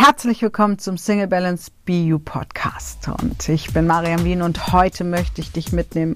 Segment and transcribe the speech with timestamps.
[0.00, 3.08] Herzlich willkommen zum Single Balance BU Podcast.
[3.20, 6.14] Und ich bin Mariam Wien und heute möchte ich dich mitnehmen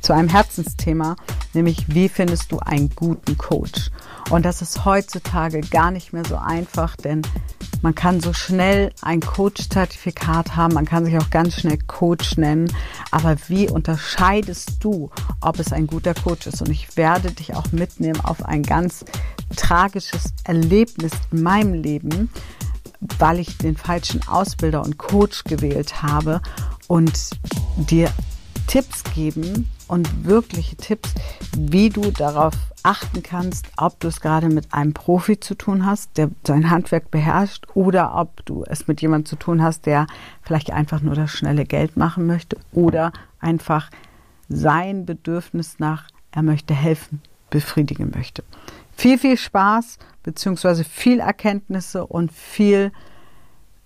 [0.00, 1.16] zu einem Herzensthema,
[1.52, 3.90] nämlich wie findest du einen guten Coach?
[4.30, 7.20] Und das ist heutzutage gar nicht mehr so einfach, denn
[7.82, 12.72] man kann so schnell ein Coach-Zertifikat haben, man kann sich auch ganz schnell Coach nennen,
[13.10, 15.10] aber wie unterscheidest du,
[15.42, 16.62] ob es ein guter Coach ist?
[16.62, 19.04] Und ich werde dich auch mitnehmen auf ein ganz
[19.54, 22.30] tragisches Erlebnis in meinem Leben,
[23.18, 26.40] weil ich den falschen Ausbilder und Coach gewählt habe
[26.88, 27.30] und
[27.76, 28.10] dir
[28.66, 31.14] Tipps geben und wirkliche Tipps,
[31.56, 36.16] wie du darauf achten kannst, ob du es gerade mit einem Profi zu tun hast,
[36.16, 40.06] der sein Handwerk beherrscht, oder ob du es mit jemandem zu tun hast, der
[40.42, 43.90] vielleicht einfach nur das schnelle Geld machen möchte oder einfach
[44.48, 48.42] sein Bedürfnis nach, er möchte helfen, befriedigen möchte.
[48.96, 52.92] Viel, viel Spaß beziehungsweise viel Erkenntnisse und viel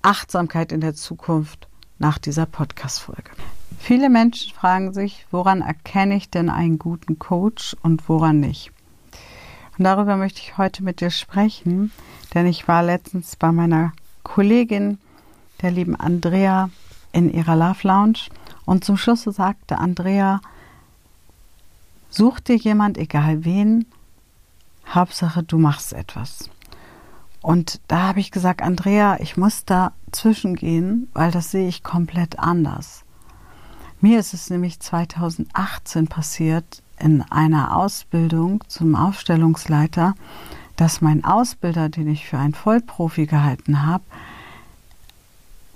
[0.03, 3.31] Achtsamkeit in der Zukunft nach dieser Podcast-Folge.
[3.79, 8.73] Viele Menschen fragen sich, woran erkenne ich denn einen guten Coach und woran nicht?
[9.79, 11.93] Und darüber möchte ich heute mit dir sprechen,
[12.35, 14.99] denn ich war letztens bei meiner Kollegin,
[15.63, 16.71] der lieben Andrea,
[17.13, 18.19] in ihrer Love Lounge
[18.67, 20.41] und zum Schluss sagte Andrea,
[22.11, 23.87] such dir jemand, egal wen,
[24.89, 26.51] Hauptsache du machst etwas.
[27.43, 32.39] Und da habe ich gesagt, Andrea, ich muss da zwischengehen, weil das sehe ich komplett
[32.39, 33.05] anders.
[34.01, 40.15] Mir ist es nämlich 2018 passiert in einer Ausbildung zum Aufstellungsleiter,
[40.77, 44.05] dass mein Ausbilder, den ich für einen Vollprofi gehalten habe,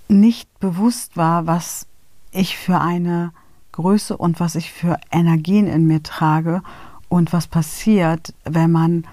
[0.09, 1.87] nicht bewusst war, was
[2.33, 3.33] ich für eine
[3.73, 6.63] Größe und was ich für Energien in mir trage
[7.11, 9.07] und was passiert, wenn man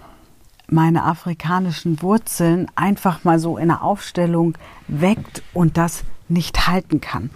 [0.70, 7.30] meine afrikanischen Wurzeln einfach mal so in der Aufstellung weckt und das nicht halten kann.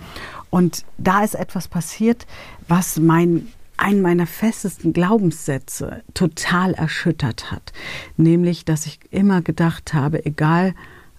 [0.49, 2.25] Und da ist etwas passiert,
[2.67, 7.73] was mein einen meiner festesten Glaubenssätze total erschüttert hat.
[8.15, 10.75] Nämlich, dass ich immer gedacht habe, egal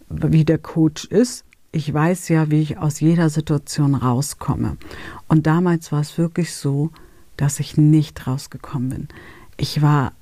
[0.08, 4.76] wie der Coach ist, ich weiß ja, wie ich aus jeder Situation rauskomme.
[5.26, 6.90] Und damals war es wirklich so,
[7.36, 9.08] dass ich nicht rausgekommen bin.
[9.56, 10.12] Ich war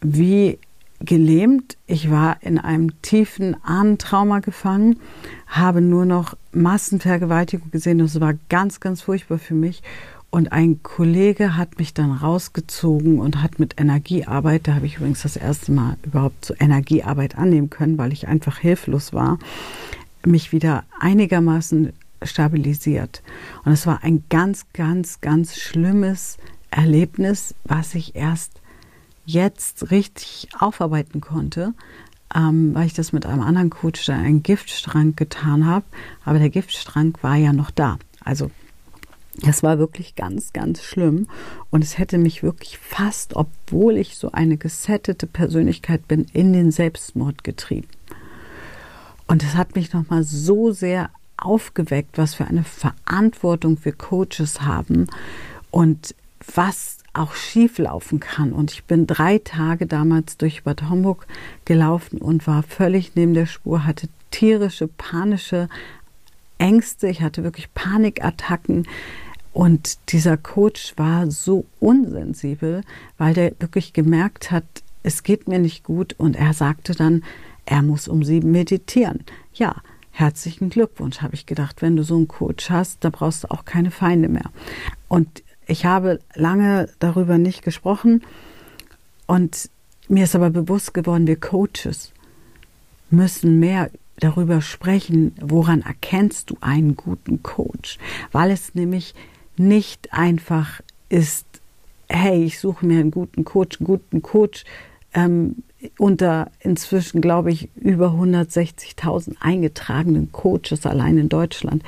[0.00, 0.58] wie
[1.00, 5.00] gelähmt, ich war in einem tiefen Ahnentrauma gefangen,
[5.46, 7.98] habe nur noch Massenvergewaltigung gesehen.
[7.98, 9.82] Das war ganz, ganz furchtbar für mich.
[10.30, 15.22] Und ein Kollege hat mich dann rausgezogen und hat mit Energiearbeit, da habe ich übrigens
[15.22, 19.38] das erste Mal überhaupt so Energiearbeit annehmen können, weil ich einfach hilflos war,
[20.24, 21.92] mich wieder einigermaßen
[22.22, 23.22] stabilisiert.
[23.64, 26.38] Und es war ein ganz, ganz, ganz schlimmes
[26.72, 28.60] Erlebnis, was ich erst
[29.24, 31.74] jetzt richtig aufarbeiten konnte,
[32.34, 35.84] ähm, weil ich das mit einem anderen Coach dann einen Giftstrang getan habe.
[36.24, 37.98] Aber der Giftstrang war ja noch da.
[38.24, 38.50] Also
[39.36, 41.28] das war wirklich ganz, ganz schlimm.
[41.70, 46.70] Und es hätte mich wirklich fast, obwohl ich so eine gesettete Persönlichkeit bin, in den
[46.70, 47.88] Selbstmord getrieben.
[49.26, 55.06] Und es hat mich nochmal so sehr aufgeweckt, was für eine Verantwortung wir Coaches haben
[55.70, 56.14] und
[56.54, 58.52] was auch schief laufen kann.
[58.52, 61.26] Und ich bin drei Tage damals durch Bad Homburg
[61.64, 65.68] gelaufen und war völlig neben der Spur, hatte tierische, panische
[66.58, 68.86] Ängste, ich hatte wirklich Panikattacken.
[69.52, 72.82] Und dieser Coach war so unsensibel,
[73.18, 74.64] weil der wirklich gemerkt hat,
[75.02, 76.14] es geht mir nicht gut.
[76.16, 77.22] Und er sagte dann,
[77.66, 79.24] er muss um sieben meditieren.
[79.52, 79.76] Ja,
[80.10, 81.82] herzlichen Glückwunsch, habe ich gedacht.
[81.82, 84.50] Wenn du so einen Coach hast, da brauchst du auch keine Feinde mehr.
[85.08, 88.22] Und ich habe lange darüber nicht gesprochen
[89.26, 89.70] und
[90.08, 92.12] mir ist aber bewusst geworden, wir Coaches
[93.10, 97.98] müssen mehr darüber sprechen, woran erkennst du einen guten Coach,
[98.30, 99.14] weil es nämlich
[99.56, 101.46] nicht einfach ist,
[102.08, 104.64] hey, ich suche mir einen guten Coach, einen guten Coach
[105.14, 105.62] ähm,
[105.98, 111.82] unter inzwischen, glaube ich, über 160.000 eingetragenen Coaches allein in Deutschland.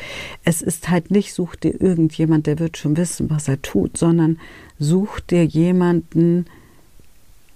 [0.45, 4.39] Es ist halt nicht, such dir irgendjemand, der wird schon wissen, was er tut, sondern
[4.79, 6.47] such dir jemanden,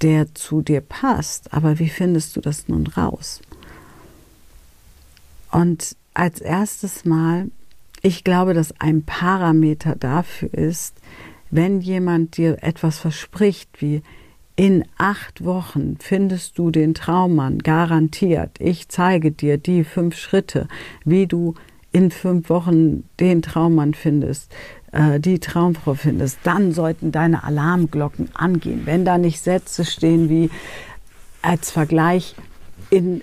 [0.02, 1.52] der zu dir passt.
[1.52, 3.40] Aber wie findest du das nun raus?
[5.50, 7.50] Und als erstes Mal,
[8.02, 10.94] ich glaube, dass ein Parameter dafür ist,
[11.50, 14.02] wenn jemand dir etwas verspricht, wie
[14.58, 18.50] in acht Wochen findest du den Traummann, garantiert.
[18.58, 20.66] Ich zeige dir die fünf Schritte,
[21.04, 21.54] wie du
[21.92, 24.50] in fünf Wochen den Traummann findest,
[24.90, 26.40] äh, die Traumfrau findest.
[26.42, 28.82] Dann sollten deine Alarmglocken angehen.
[28.84, 30.50] Wenn da nicht Sätze stehen wie
[31.40, 32.34] als Vergleich,
[32.90, 33.22] in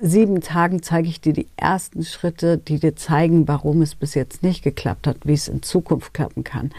[0.00, 4.44] sieben Tagen zeige ich dir die ersten Schritte, die dir zeigen, warum es bis jetzt
[4.44, 6.70] nicht geklappt hat, wie es in Zukunft klappen kann,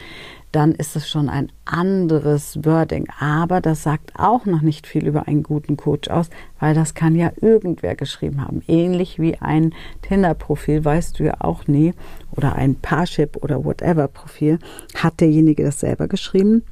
[0.52, 3.08] dann ist es schon ein anderes Wording.
[3.20, 6.30] Aber das sagt auch noch nicht viel über einen guten Coach aus,
[6.60, 8.64] weil das kann ja irgendwer geschrieben haben.
[8.68, 11.94] Ähnlich wie ein Tinder-Profil, weißt du ja auch nie,
[12.32, 14.60] oder ein Parship oder whatever Profil.
[14.96, 16.64] Hat derjenige das selber geschrieben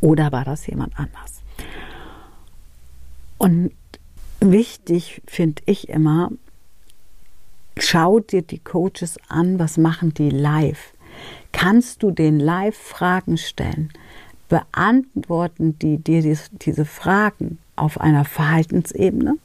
[0.00, 1.42] oder war das jemand anders?
[3.38, 3.72] Und
[4.40, 6.30] wichtig finde ich immer,
[7.78, 10.92] schau dir die Coaches an, was machen die live.
[11.52, 13.90] Kannst du den live Fragen stellen?
[14.48, 19.36] Beantworten die dir diese Fragen auf einer Verhaltensebene?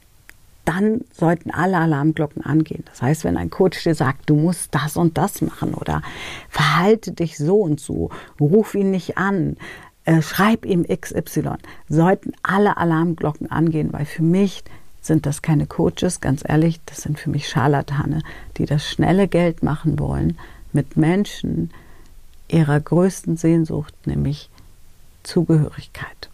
[0.64, 2.84] Dann sollten alle Alarmglocken angehen.
[2.86, 6.02] Das heißt, wenn ein Coach dir sagt, du musst das und das machen oder
[6.50, 9.56] verhalte dich so und so, ruf ihn nicht an,
[10.04, 11.54] äh, schreib ihm XY,
[11.88, 14.62] sollten alle Alarmglocken angehen, weil für mich
[15.00, 18.22] sind das keine Coaches, ganz ehrlich, das sind für mich Scharlatane,
[18.56, 20.38] die das schnelle Geld machen wollen
[20.72, 21.70] mit Menschen
[22.48, 24.50] ihrer größten Sehnsucht, nämlich
[25.22, 26.30] Zugehörigkeit.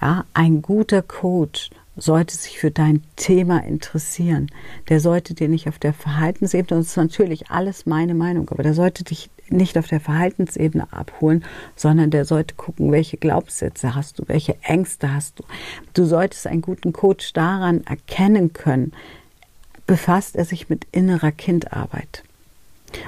[0.00, 4.50] Ja, ein guter Coach sollte sich für dein Thema interessieren.
[4.88, 8.74] Der sollte dir nicht auf der Verhaltensebene, das ist natürlich alles meine Meinung, aber der
[8.74, 11.44] sollte dich nicht auf der Verhaltensebene abholen,
[11.74, 15.44] sondern der sollte gucken, welche Glaubenssätze hast du, welche Ängste hast du.
[15.94, 18.92] Du solltest einen guten Coach daran erkennen können,
[19.86, 22.24] befasst er sich mit innerer Kindarbeit.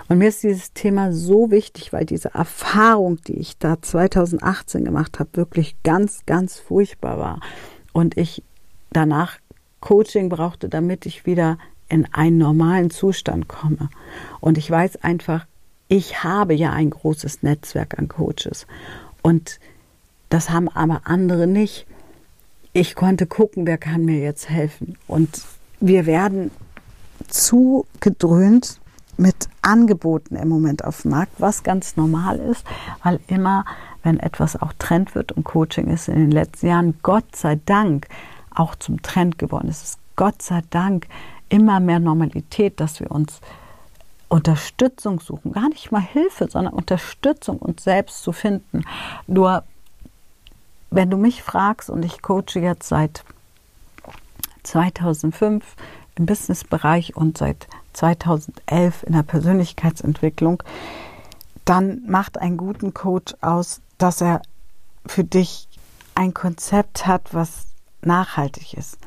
[0.09, 5.19] Und mir ist dieses Thema so wichtig, weil diese Erfahrung, die ich da 2018 gemacht
[5.19, 7.41] habe, wirklich ganz, ganz furchtbar war.
[7.93, 8.43] Und ich
[8.91, 9.39] danach
[9.81, 11.59] Coaching brauchte, damit ich wieder
[11.89, 13.89] in einen normalen Zustand komme.
[14.41, 15.47] Und ich weiß einfach,
[15.89, 18.67] ich habe ja ein großes Netzwerk an Coaches.
[19.23, 19.59] Und
[20.29, 21.87] das haben aber andere nicht.
[22.73, 24.99] Ich konnte gucken, wer kann mir jetzt helfen.
[25.07, 25.43] Und
[25.81, 26.51] wir werden
[27.29, 28.81] zugedröhnt
[29.19, 32.65] mit Angeboten im Moment auf dem Markt, was ganz normal ist,
[33.03, 33.65] weil immer,
[34.03, 38.07] wenn etwas auch Trend wird und Coaching ist in den letzten Jahren, Gott sei Dank,
[38.55, 39.69] auch zum Trend geworden.
[39.69, 41.07] Es ist Gott sei Dank
[41.49, 43.41] immer mehr Normalität, dass wir uns
[44.29, 48.85] Unterstützung suchen, gar nicht mal Hilfe, sondern Unterstützung, uns selbst zu finden.
[49.27, 49.65] Nur,
[50.91, 53.25] wenn du mich fragst, und ich coache jetzt seit
[54.65, 55.65] 2005
[56.19, 60.63] im Businessbereich und seit 2011 in der Persönlichkeitsentwicklung,
[61.65, 64.43] dann macht einen guten Coach aus, dass er
[65.07, 65.69] für dich
[66.15, 67.67] ein Konzept hat, was
[68.03, 68.99] nachhaltig ist.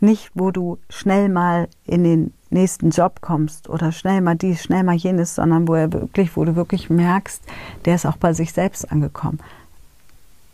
[0.00, 4.84] Nicht, wo du schnell mal in den nächsten Job kommst oder schnell mal dies, schnell
[4.84, 7.42] mal jenes, sondern wo er wirklich, wo du wirklich merkst,
[7.84, 9.40] der ist auch bei sich selbst angekommen.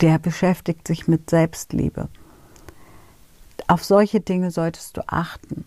[0.00, 2.08] Der beschäftigt sich mit Selbstliebe.
[3.66, 5.64] Auf solche Dinge solltest du achten.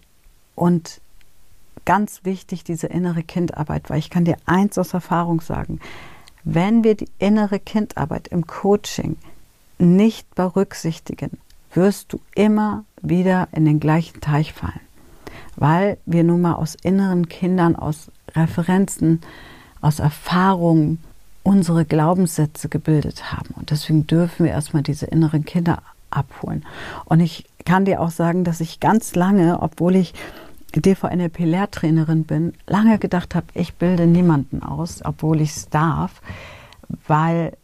[0.57, 1.01] Und
[1.85, 5.79] ganz wichtig, diese innere Kindarbeit, weil ich kann dir eins aus Erfahrung sagen,
[6.43, 9.17] wenn wir die innere Kindarbeit im Coaching
[9.77, 11.37] nicht berücksichtigen,
[11.73, 14.79] wirst du immer wieder in den gleichen Teich fallen,
[15.57, 19.21] weil wir nun mal aus inneren Kindern, aus Referenzen,
[19.79, 21.03] aus Erfahrungen
[21.43, 23.53] unsere Glaubenssätze gebildet haben.
[23.55, 26.65] Und deswegen dürfen wir erstmal diese inneren Kinder abholen.
[27.05, 30.13] Und ich kann dir auch sagen, dass ich ganz lange, obwohl ich
[30.81, 36.21] DVNLP-Lehrtrainerin bin, lange gedacht habe, ich bilde niemanden aus, obwohl ich es darf,
[37.07, 37.55] weil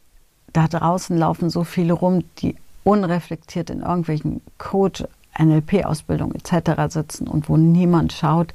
[0.53, 5.03] da draußen laufen so viele rum, die unreflektiert in irgendwelchen Coach,
[5.37, 6.93] NLP-Ausbildung etc.
[6.93, 8.53] sitzen und wo niemand schaut,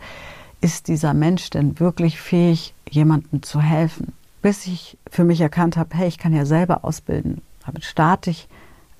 [0.61, 4.12] ist dieser Mensch denn wirklich fähig, jemandem zu helfen?
[4.43, 7.43] Bis ich für mich erkannt habe, hey, ich kann ja selber ausbilden.
[7.67, 8.49] Damit starte ich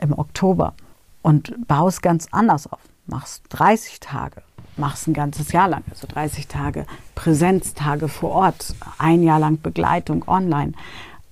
[0.01, 0.75] im Oktober
[1.23, 2.81] und baue es ganz anders auf.
[3.11, 4.43] Mach's 30 Tage,
[4.77, 10.29] mach's ein ganzes Jahr lang, also 30 Tage Präsenztage vor Ort, ein Jahr lang Begleitung
[10.29, 10.73] online.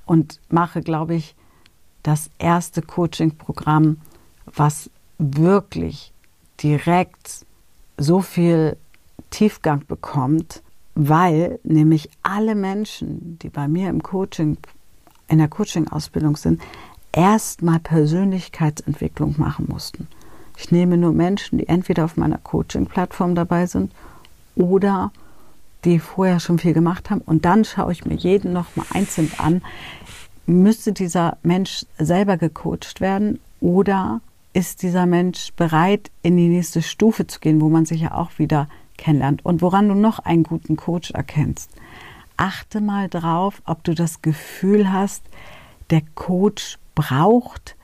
[0.06, 1.34] Und mache, glaube ich,
[2.02, 3.98] das erste Coaching-Programm,
[4.46, 6.12] was wirklich
[6.62, 7.44] direkt
[7.98, 8.76] so viel
[9.30, 10.62] Tiefgang bekommt,
[10.94, 14.56] weil nämlich alle Menschen, die bei mir im Coaching,
[15.28, 16.62] in der Coaching-Ausbildung sind,
[17.12, 20.08] erstmal Persönlichkeitsentwicklung machen mussten.
[20.56, 23.92] Ich nehme nur Menschen, die entweder auf meiner Coaching-Plattform dabei sind
[24.54, 25.12] oder
[25.84, 27.20] die vorher schon viel gemacht haben.
[27.20, 29.62] Und dann schaue ich mir jeden nochmal einzeln an,
[30.46, 34.20] müsste dieser Mensch selber gecoacht werden oder
[34.52, 38.38] ist dieser Mensch bereit, in die nächste Stufe zu gehen, wo man sich ja auch
[38.38, 41.70] wieder kennenlernt und woran du noch einen guten Coach erkennst.
[42.38, 45.22] Achte mal drauf, ob du das Gefühl hast,
[45.90, 47.75] der Coach braucht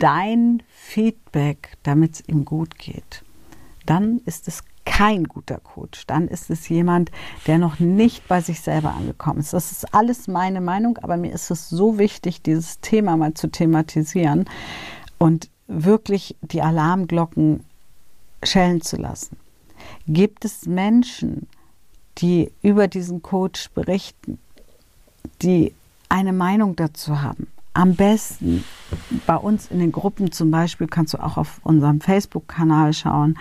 [0.00, 3.22] dein Feedback, damit es ihm gut geht.
[3.86, 6.06] Dann ist es kein guter Coach.
[6.06, 7.12] Dann ist es jemand,
[7.46, 9.52] der noch nicht bei sich selber angekommen ist.
[9.52, 13.48] Das ist alles meine Meinung, aber mir ist es so wichtig, dieses Thema mal zu
[13.48, 14.46] thematisieren
[15.18, 17.64] und wirklich die Alarmglocken
[18.42, 19.36] schellen zu lassen.
[20.06, 21.46] Gibt es Menschen,
[22.18, 24.38] die über diesen Coach berichten,
[25.42, 25.74] die
[26.08, 27.46] eine Meinung dazu haben?
[27.72, 28.64] Am besten
[29.26, 33.38] bei uns in den Gruppen zum Beispiel kannst du auch auf unserem Facebook-Kanal schauen.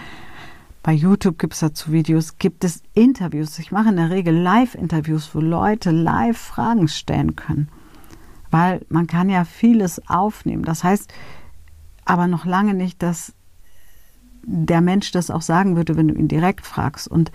[0.83, 3.57] Bei YouTube gibt es dazu Videos, gibt es Interviews.
[3.59, 7.69] Ich mache in der Regel Live-Interviews, wo Leute live Fragen stellen können.
[8.51, 10.63] Weil man kann ja vieles aufnehmen.
[10.63, 11.11] Das heißt
[12.05, 13.33] aber noch lange nicht, dass
[14.43, 17.07] der Mensch das auch sagen würde, wenn du ihn direkt fragst.
[17.07, 17.31] Und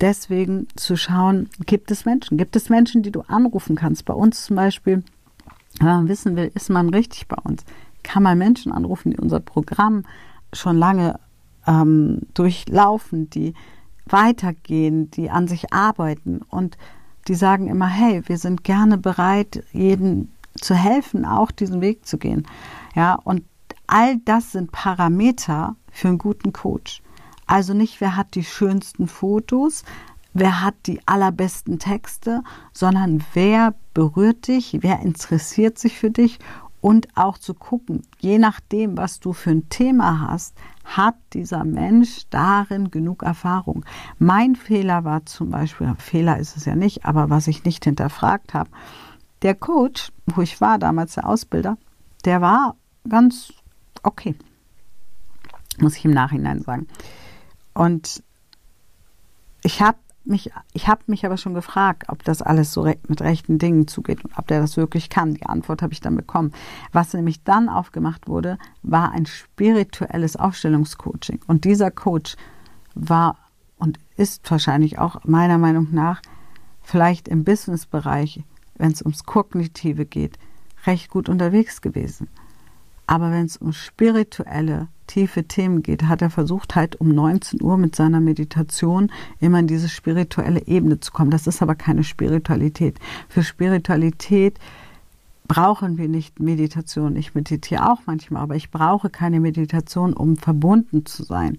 [0.00, 2.36] deswegen zu schauen, gibt es Menschen?
[2.36, 4.04] Gibt es Menschen, die du anrufen kannst?
[4.04, 5.02] Bei uns zum Beispiel
[5.78, 7.64] wenn man wissen will, ist man richtig bei uns,
[8.02, 10.04] kann man Menschen anrufen, die unser Programm
[10.52, 11.18] schon lange
[11.66, 13.54] ähm, durchlaufen, die
[14.06, 16.78] weitergehen, die an sich arbeiten und
[17.28, 22.18] die sagen immer, hey, wir sind gerne bereit, jedem zu helfen, auch diesen Weg zu
[22.18, 22.46] gehen.
[22.94, 23.42] Ja, und
[23.86, 27.02] all das sind Parameter für einen guten Coach.
[27.46, 29.84] Also nicht, wer hat die schönsten Fotos,
[30.38, 36.38] wer hat die allerbesten Texte, sondern wer berührt dich, wer interessiert sich für dich
[36.82, 42.26] und auch zu gucken, je nachdem, was du für ein Thema hast, hat dieser Mensch
[42.30, 43.84] darin genug Erfahrung.
[44.18, 48.52] Mein Fehler war zum Beispiel, Fehler ist es ja nicht, aber was ich nicht hinterfragt
[48.52, 48.70] habe,
[49.42, 51.78] der Coach, wo ich war damals, der Ausbilder,
[52.24, 52.76] der war
[53.08, 53.52] ganz
[54.02, 54.34] okay,
[55.78, 56.86] muss ich im Nachhinein sagen.
[57.74, 58.22] Und
[59.62, 63.58] ich habe mich, ich habe mich aber schon gefragt, ob das alles so mit rechten
[63.58, 65.34] Dingen zugeht und ob der das wirklich kann.
[65.34, 66.52] Die Antwort habe ich dann bekommen.
[66.92, 71.40] Was nämlich dann aufgemacht wurde, war ein spirituelles Aufstellungscoaching.
[71.46, 72.36] Und dieser Coach
[72.94, 73.36] war
[73.78, 76.22] und ist wahrscheinlich auch meiner Meinung nach
[76.82, 78.42] vielleicht im Businessbereich,
[78.76, 80.38] wenn es ums Kognitive geht,
[80.86, 82.28] recht gut unterwegs gewesen.
[83.06, 87.76] Aber wenn es um spirituelle tiefe Themen geht, hat er versucht, halt um 19 Uhr
[87.76, 91.30] mit seiner Meditation immer in diese spirituelle Ebene zu kommen.
[91.30, 92.98] Das ist aber keine Spiritualität.
[93.28, 94.58] Für Spiritualität
[95.46, 97.14] brauchen wir nicht Meditation.
[97.16, 101.58] Ich meditiere auch manchmal, aber ich brauche keine Meditation, um verbunden zu sein.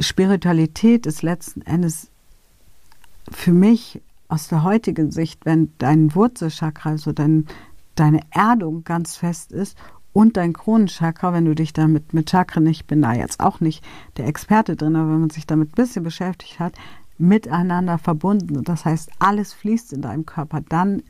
[0.00, 2.08] Spiritualität ist letzten Endes
[3.30, 7.46] für mich aus der heutigen Sicht, wenn dein Wurzelchakra, also dein,
[7.94, 9.76] deine Erdung ganz fest ist
[10.16, 13.84] und dein Kronenchakra, wenn du dich damit mit Chakren, ich bin da jetzt auch nicht
[14.16, 16.72] der Experte drin, aber wenn man sich damit ein bisschen beschäftigt hat,
[17.18, 18.64] miteinander verbunden.
[18.64, 20.62] Das heißt, alles fließt in deinem Körper.
[20.66, 21.02] Dann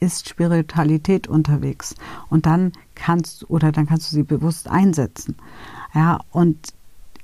[0.00, 1.94] ist Spiritualität unterwegs
[2.30, 5.36] und dann kannst oder dann kannst du sie bewusst einsetzen.
[5.92, 6.72] Ja, und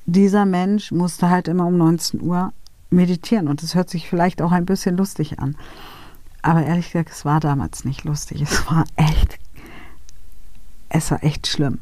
[0.04, 2.52] dieser Mensch musste halt immer um 19 Uhr
[2.90, 5.56] meditieren und es hört sich vielleicht auch ein bisschen lustig an.
[6.42, 8.42] Aber ehrlich gesagt, es war damals nicht lustig.
[8.42, 9.38] Es war echt
[10.90, 11.78] es war echt schlimm.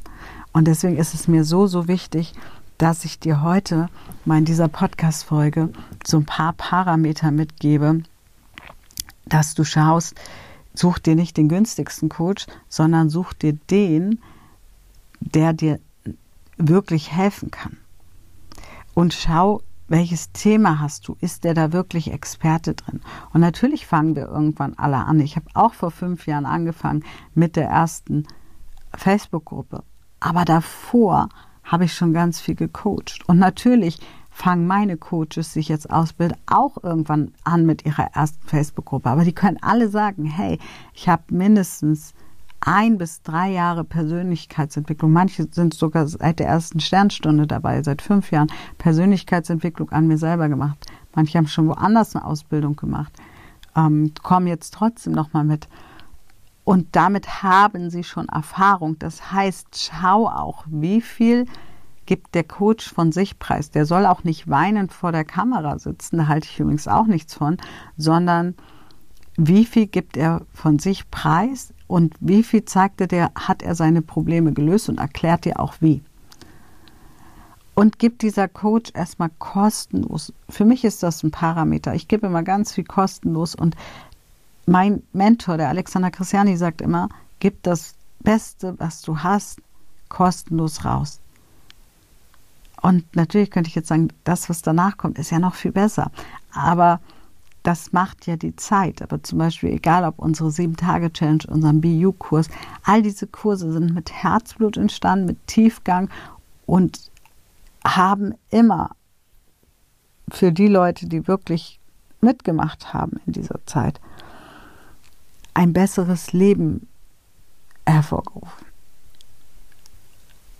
[0.53, 2.35] Und deswegen ist es mir so, so wichtig,
[2.79, 3.88] dass ich dir heute
[4.25, 5.71] mal in dieser Podcast-Folge
[6.07, 8.03] so ein paar Parameter mitgebe,
[9.27, 10.15] dass du schaust,
[10.75, 14.21] such dir nicht den günstigsten Coach, sondern such dir den,
[15.21, 15.81] der dir
[16.57, 17.77] wirklich helfen kann.
[18.95, 21.17] Und schau, welches Thema hast du?
[21.21, 23.00] Ist der da wirklich Experte drin?
[23.33, 25.19] Und natürlich fangen wir irgendwann alle an.
[25.21, 28.27] Ich habe auch vor fünf Jahren angefangen mit der ersten
[28.95, 29.83] Facebook-Gruppe.
[30.21, 31.28] Aber davor
[31.64, 33.21] habe ich schon ganz viel gecoacht.
[33.26, 33.99] Und natürlich
[34.30, 39.11] fangen meine Coaches, die ich jetzt ausbilde, auch irgendwann an mit ihrer ersten Facebook-Gruppe.
[39.11, 40.59] Aber die können alle sagen, hey,
[40.95, 42.14] ich habe mindestens
[42.61, 45.12] ein bis drei Jahre Persönlichkeitsentwicklung.
[45.12, 50.49] Manche sind sogar seit der ersten Sternstunde dabei, seit fünf Jahren Persönlichkeitsentwicklung an mir selber
[50.49, 50.78] gemacht.
[51.14, 53.12] Manche haben schon woanders eine Ausbildung gemacht,
[53.76, 55.68] ähm, kommen jetzt trotzdem nochmal mit.
[56.69, 58.99] Und damit haben sie schon Erfahrung.
[58.99, 61.47] Das heißt, schau auch, wie viel
[62.05, 63.71] gibt der Coach von sich preis.
[63.71, 67.33] Der soll auch nicht weinend vor der Kamera sitzen, da halte ich übrigens auch nichts
[67.33, 67.57] von,
[67.97, 68.55] sondern
[69.39, 73.75] wie viel gibt er von sich preis und wie viel zeigt er dir, hat er
[73.75, 76.03] seine Probleme gelöst und erklärt dir auch wie.
[77.75, 80.35] Und gibt dieser Coach erstmal kostenlos.
[80.51, 81.95] Für mich ist das ein Parameter.
[81.95, 83.75] Ich gebe immer ganz viel kostenlos und
[84.69, 87.09] mein Mentor, der Alexander Christiani, sagt immer,
[87.41, 89.61] gib das Beste, was du hast,
[90.09, 91.21] kostenlos raus.
[92.81, 96.11] Und natürlich könnte ich jetzt sagen, das, was danach kommt, ist ja noch viel besser.
[96.53, 97.01] Aber
[97.63, 99.03] das macht ja die Zeit.
[99.03, 102.49] Aber zum Beispiel, egal ob unsere 7-Tage-Challenge, unseren BU-Kurs,
[102.85, 106.09] all diese Kurse sind mit Herzblut entstanden, mit Tiefgang
[106.67, 107.11] und
[107.85, 108.91] haben immer
[110.29, 111.81] für die Leute, die wirklich
[112.21, 114.01] mitgemacht haben in dieser Zeit,
[115.59, 116.87] ein besseres Leben
[117.85, 118.65] hervorgerufen.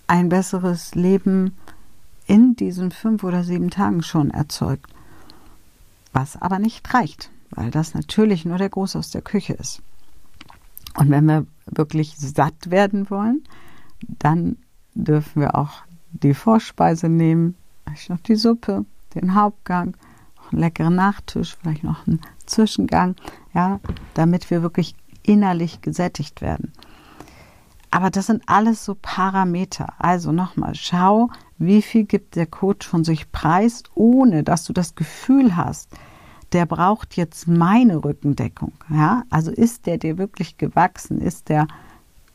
[0.09, 1.57] Ein besseres Leben
[2.27, 4.91] in diesen fünf oder sieben Tagen schon erzeugt.
[6.13, 9.83] Was aber nicht reicht, weil das natürlich nur der Groß aus der Küche ist.
[10.97, 13.45] Und wenn wir wirklich satt werden wollen,
[14.01, 14.57] dann
[14.95, 17.55] dürfen wir auch die Vorspeise nehmen,
[18.09, 19.97] noch die Suppe, den Hauptgang,
[20.53, 23.17] einen leckeren Nachtisch, vielleicht noch einen Zwischengang,
[23.55, 23.81] ja,
[24.15, 26.73] damit wir wirklich innerlich gesättigt werden.
[27.91, 29.95] Aber das sind alles so Parameter.
[29.99, 34.95] Also nochmal, schau, wie viel gibt der Coach von sich preis, ohne dass du das
[34.95, 35.91] Gefühl hast,
[36.53, 38.73] der braucht jetzt meine Rückendeckung.
[38.91, 39.25] Ja?
[39.31, 41.21] Also ist der dir wirklich gewachsen?
[41.21, 41.67] Ist der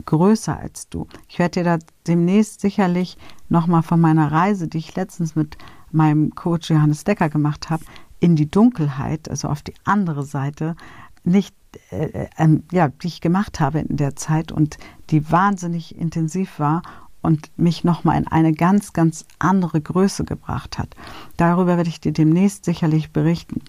[0.06, 1.08] größer als du?
[1.28, 3.18] Ich werde dir da demnächst sicherlich
[3.50, 5.58] nochmal von meiner Reise, die ich letztens mit
[5.92, 7.84] meinem Coach Johannes Decker gemacht habe,
[8.24, 10.78] in die Dunkelheit, also auf die andere Seite,
[11.26, 11.54] nicht,
[11.92, 14.78] äh, äh, ja, die ich gemacht habe in der Zeit und
[15.10, 16.84] die wahnsinnig intensiv war
[17.22, 20.96] und mich nochmal in eine ganz, ganz andere Größe gebracht hat.
[21.36, 23.62] Darüber werde ich dir demnächst sicherlich berichten.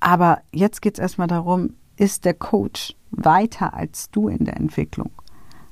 [0.00, 5.12] Aber jetzt geht es erstmal darum, ist der Coach weiter als du in der Entwicklung?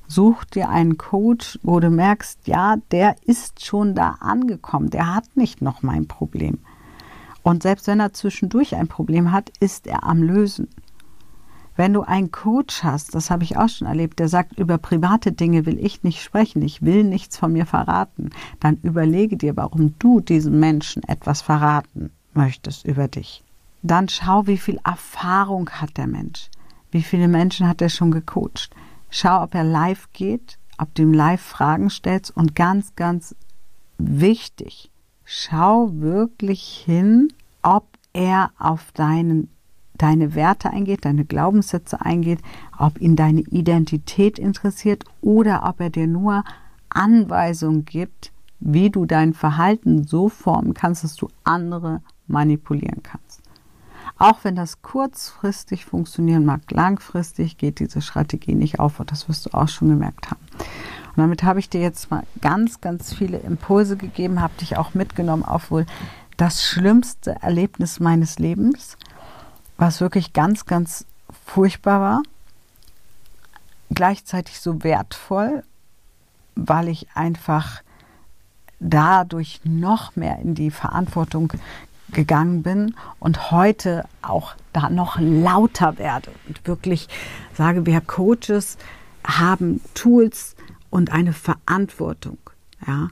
[0.06, 5.36] Such dir einen Coach, wo du merkst, ja, der ist schon da angekommen, der hat
[5.36, 6.60] nicht noch mein Problem.
[7.46, 10.66] Und selbst wenn er zwischendurch ein Problem hat, ist er am Lösen.
[11.76, 15.30] Wenn du einen Coach hast, das habe ich auch schon erlebt, der sagt, über private
[15.30, 19.94] Dinge will ich nicht sprechen, ich will nichts von mir verraten, dann überlege dir, warum
[20.00, 23.44] du diesem Menschen etwas verraten möchtest über dich.
[23.80, 26.50] Dann schau, wie viel Erfahrung hat der Mensch.
[26.90, 28.70] Wie viele Menschen hat er schon gecoacht?
[29.08, 33.36] Schau, ob er live geht, ob du ihm live Fragen stellst und ganz, ganz
[33.98, 34.90] wichtig,
[35.26, 39.50] schau wirklich hin, ob er auf deinen
[39.98, 42.40] deine Werte eingeht, deine Glaubenssätze eingeht,
[42.78, 46.44] ob ihn deine Identität interessiert oder ob er dir nur
[46.90, 53.42] Anweisungen gibt, wie du dein Verhalten so formen kannst, dass du andere manipulieren kannst.
[54.18, 59.46] Auch wenn das kurzfristig funktionieren mag, langfristig geht diese Strategie nicht auf und das wirst
[59.46, 60.40] du auch schon gemerkt haben.
[61.16, 64.94] Und damit habe ich dir jetzt mal ganz, ganz viele Impulse gegeben, habe dich auch
[64.94, 65.86] mitgenommen auf wohl
[66.36, 68.98] das schlimmste Erlebnis meines Lebens
[69.76, 71.06] was wirklich ganz, ganz
[71.44, 72.22] furchtbar war,
[73.90, 75.62] gleichzeitig so wertvoll,
[76.54, 77.82] weil ich einfach
[78.80, 81.52] dadurch noch mehr in die Verantwortung
[82.12, 87.08] gegangen bin und heute auch da noch lauter werde und wirklich
[87.54, 88.78] sage, wir Coaches
[89.26, 90.55] haben Tools
[90.90, 92.38] und eine Verantwortung.
[92.86, 93.08] Ja,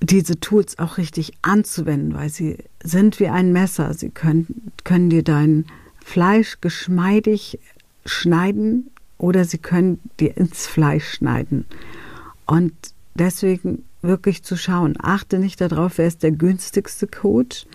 [0.00, 3.94] diese Tools auch richtig anzuwenden, weil sie sind wie ein Messer.
[3.94, 5.66] Sie können, können dir dein
[6.04, 7.58] Fleisch geschmeidig
[8.04, 11.64] schneiden oder sie können dir ins Fleisch schneiden.
[12.46, 12.74] Und
[13.14, 17.66] deswegen wirklich zu schauen, achte nicht darauf, wer ist der günstigste Coach,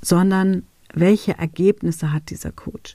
[0.00, 0.62] sondern
[0.92, 2.94] welche Ergebnisse hat dieser Coach?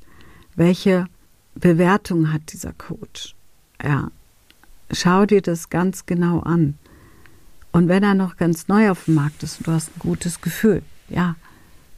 [0.56, 1.08] Welche
[1.56, 3.36] Bewertung hat dieser Coach?
[3.84, 4.12] Ja,
[4.92, 6.78] schau dir das ganz genau an.
[7.72, 10.42] Und wenn er noch ganz neu auf dem Markt ist und du hast ein gutes
[10.42, 11.36] Gefühl, ja,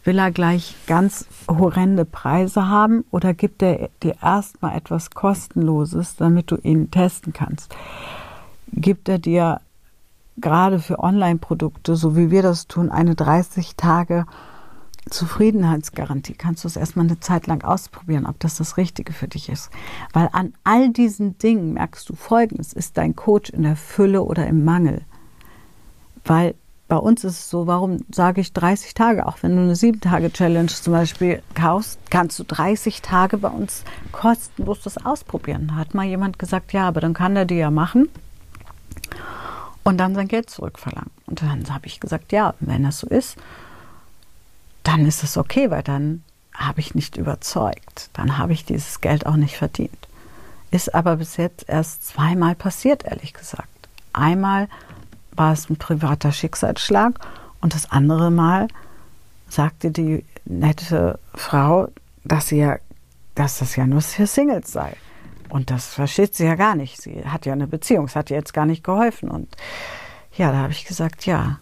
[0.03, 6.51] will er gleich ganz horrende Preise haben oder gibt er dir erstmal etwas kostenloses, damit
[6.51, 7.73] du ihn testen kannst?
[8.73, 9.61] Gibt er dir
[10.37, 14.25] gerade für Online-Produkte, so wie wir das tun, eine 30 Tage
[15.09, 16.33] Zufriedenheitsgarantie.
[16.33, 19.69] Kannst du es erstmal eine Zeit lang ausprobieren, ob das das Richtige für dich ist.
[20.13, 24.45] Weil an all diesen Dingen merkst du Folgendes, ist dein Coach in der Fülle oder
[24.47, 25.01] im Mangel.
[26.23, 26.55] Weil
[26.87, 29.25] bei uns ist es so, warum sage ich 30 Tage?
[29.25, 34.81] Auch wenn du eine 7-Tage-Challenge zum Beispiel kaufst, kannst du 30 Tage bei uns kostenlos
[34.81, 35.77] das ausprobieren.
[35.77, 38.09] Hat mal jemand gesagt, ja, aber dann kann er die ja machen
[39.83, 41.11] und dann sein Geld zurückverlangen.
[41.27, 43.37] Und dann habe ich gesagt, ja, wenn das so ist,
[44.83, 48.09] dann ist es okay, weil dann habe ich nicht überzeugt.
[48.13, 50.07] Dann habe ich dieses Geld auch nicht verdient.
[50.69, 53.67] Ist aber bis jetzt erst zweimal passiert, ehrlich gesagt.
[54.13, 54.67] Einmal
[55.33, 57.19] war es ein privater Schicksalsschlag
[57.61, 58.67] und das andere Mal
[59.47, 61.89] sagte die nette Frau,
[62.23, 62.77] dass sie ja,
[63.35, 64.95] dass das ja nur für Singles sei.
[65.49, 67.01] Und das versteht sie ja gar nicht.
[67.01, 69.29] Sie hat ja eine Beziehung, es hat ihr jetzt gar nicht geholfen.
[69.29, 69.55] Und
[70.37, 71.59] ja, da habe ich gesagt, ja,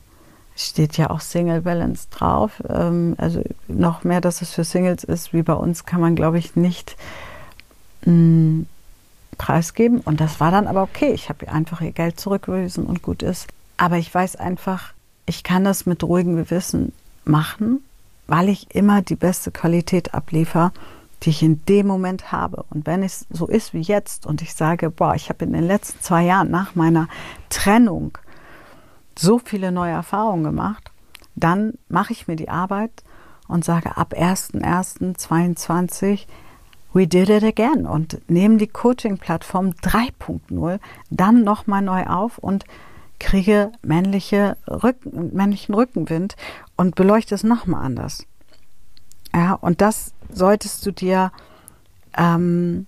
[0.60, 2.62] steht ja auch Single Balance drauf.
[2.68, 6.38] Ähm, also noch mehr, dass es für Singles ist, wie bei uns, kann man, glaube
[6.38, 6.98] ich, nicht
[8.06, 8.68] mh, mm,
[9.38, 10.02] preisgeben.
[10.02, 11.12] Und das war dann aber okay.
[11.14, 13.48] Ich habe ihr einfach ihr Geld zurückgewiesen und gut ist.
[13.78, 14.94] Aber ich weiß einfach,
[15.26, 16.92] ich kann das mit ruhigem Gewissen
[17.24, 17.84] machen,
[18.28, 20.72] weil ich immer die beste Qualität abliefere,
[21.24, 22.66] die ich in dem Moment habe.
[22.70, 25.66] Und wenn es so ist wie jetzt und ich sage, boah, ich habe in den
[25.66, 27.08] letzten zwei Jahren nach meiner
[27.50, 28.18] Trennung
[29.20, 30.92] so viele neue Erfahrungen gemacht,
[31.36, 33.04] dann mache ich mir die Arbeit
[33.48, 36.26] und sage ab 1.1.22,
[36.94, 40.80] we did it again und nehme die Coaching-Plattform 3.0
[41.10, 42.66] dann nochmal neu auf und
[43.20, 46.36] kriege männliche Rücken, männlichen Rückenwind
[46.78, 48.26] und beleuchte es nochmal anders.
[49.34, 51.32] Ja, und das solltest du dir
[52.18, 52.88] ähm,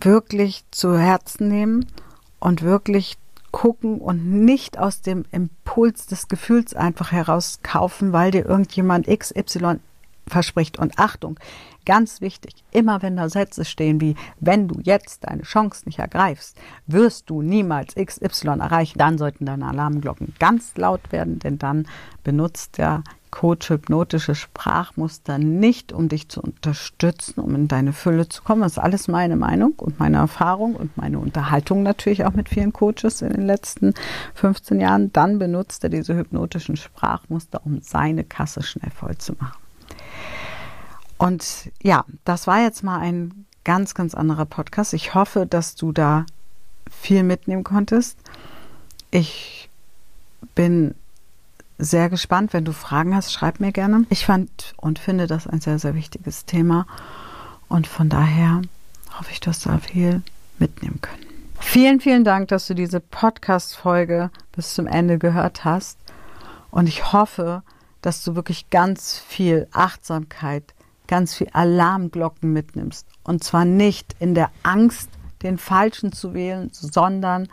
[0.00, 1.86] wirklich zu Herzen nehmen
[2.38, 3.18] und wirklich
[3.50, 9.80] gucken und nicht aus dem Impuls des Gefühls einfach heraus kaufen, weil dir irgendjemand XY
[10.26, 10.78] verspricht.
[10.78, 11.38] Und Achtung,
[11.84, 16.56] ganz wichtig, immer wenn da Sätze stehen wie, wenn du jetzt deine Chance nicht ergreifst,
[16.86, 21.86] wirst du niemals XY erreichen, dann sollten deine Alarmglocken ganz laut werden, denn dann
[22.22, 28.42] benutzt der Coach hypnotische Sprachmuster nicht, um dich zu unterstützen, um in deine Fülle zu
[28.42, 28.62] kommen.
[28.62, 32.72] Das ist alles meine Meinung und meine Erfahrung und meine Unterhaltung natürlich auch mit vielen
[32.72, 33.94] Coaches in den letzten
[34.34, 35.12] 15 Jahren.
[35.12, 39.58] Dann benutzt er diese hypnotischen Sprachmuster, um seine Kasse schnell voll zu machen.
[41.18, 44.94] Und ja, das war jetzt mal ein ganz, ganz anderer Podcast.
[44.94, 46.24] Ich hoffe, dass du da
[46.90, 48.18] viel mitnehmen konntest.
[49.10, 49.68] Ich
[50.54, 50.94] bin
[51.78, 52.52] sehr gespannt.
[52.52, 54.04] Wenn du Fragen hast, schreib mir gerne.
[54.10, 56.86] Ich fand und finde das ein sehr, sehr wichtiges Thema.
[57.68, 58.62] Und von daher
[59.18, 60.22] hoffe ich, dass du da viel
[60.58, 61.24] mitnehmen können.
[61.60, 65.98] Vielen, vielen Dank, dass du diese Podcast-Folge bis zum Ende gehört hast.
[66.70, 67.79] Und ich hoffe, dass
[68.24, 70.74] du wirklich ganz viel Achtsamkeit,
[71.06, 73.06] ganz viel Alarmglocken mitnimmst.
[73.24, 75.10] Und zwar nicht in der Angst,
[75.42, 77.48] den falschen zu wählen, sondern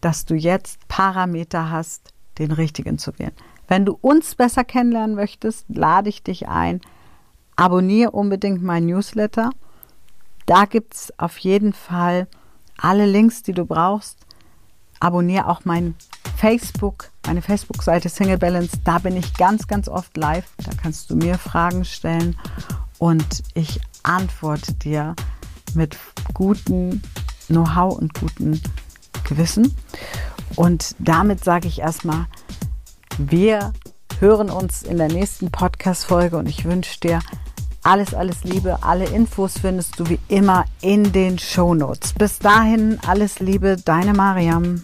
[0.00, 3.32] dass du jetzt Parameter hast, den richtigen zu wählen.
[3.68, 6.80] Wenn du uns besser kennenlernen möchtest, lade ich dich ein.
[7.56, 9.50] Abonniere unbedingt mein Newsletter.
[10.46, 12.26] Da gibt es auf jeden Fall
[12.76, 14.18] alle Links, die du brauchst.
[15.00, 15.94] Abonniere auch mein
[16.36, 18.78] Facebook, meine Facebook-Seite Single Balance.
[18.84, 20.46] Da bin ich ganz, ganz oft live.
[20.58, 22.36] Da kannst du mir Fragen stellen
[22.98, 25.14] und ich antworte dir
[25.74, 25.96] mit
[26.32, 27.02] gutem
[27.48, 28.60] Know-how und gutem
[29.24, 29.74] Gewissen.
[30.56, 32.26] Und damit sage ich erstmal,
[33.18, 33.72] wir
[34.20, 37.20] hören uns in der nächsten Podcast-Folge und ich wünsche dir
[37.82, 38.78] alles, alles Liebe.
[38.82, 42.14] Alle Infos findest du wie immer in den Show Notes.
[42.14, 44.82] Bis dahin, alles Liebe, deine Mariam.